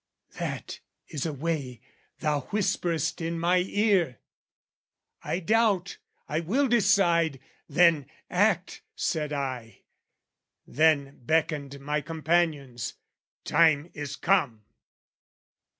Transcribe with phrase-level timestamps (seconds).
[0.39, 0.79] "That
[1.09, 1.79] is a way,
[2.21, 4.17] thou whisperest in my ear!
[5.21, 7.39] "I doubt, I will decide,
[7.69, 9.83] then act," said I
[10.65, 12.95] Then beckoned my companions:
[13.45, 14.63] "Time is come!"